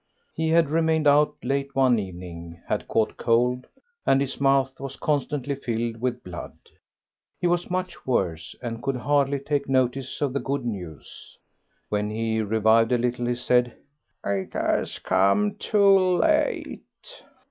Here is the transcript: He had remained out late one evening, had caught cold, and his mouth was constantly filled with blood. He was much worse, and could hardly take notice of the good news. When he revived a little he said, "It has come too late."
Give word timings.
He 0.33 0.49
had 0.49 0.71
remained 0.71 1.05
out 1.05 1.35
late 1.43 1.75
one 1.75 1.99
evening, 1.99 2.59
had 2.67 2.87
caught 2.87 3.17
cold, 3.17 3.67
and 4.03 4.19
his 4.19 4.41
mouth 4.41 4.79
was 4.79 4.95
constantly 4.95 5.53
filled 5.53 6.01
with 6.01 6.23
blood. 6.23 6.57
He 7.39 7.45
was 7.45 7.69
much 7.69 8.03
worse, 8.07 8.55
and 8.63 8.81
could 8.81 8.95
hardly 8.95 9.37
take 9.37 9.69
notice 9.69 10.19
of 10.19 10.33
the 10.33 10.39
good 10.39 10.65
news. 10.65 11.37
When 11.89 12.09
he 12.09 12.41
revived 12.41 12.91
a 12.91 12.97
little 12.97 13.27
he 13.27 13.35
said, 13.35 13.77
"It 14.25 14.53
has 14.53 14.97
come 14.97 15.53
too 15.57 15.99
late." 16.17 16.81